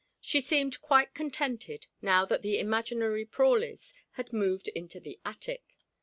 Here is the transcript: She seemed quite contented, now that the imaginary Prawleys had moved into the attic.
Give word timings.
She 0.19 0.41
seemed 0.41 0.81
quite 0.81 1.13
contented, 1.13 1.85
now 2.01 2.25
that 2.25 2.41
the 2.41 2.57
imaginary 2.57 3.23
Prawleys 3.23 3.93
had 4.13 4.33
moved 4.33 4.67
into 4.69 4.99
the 4.99 5.19
attic. 5.23 5.77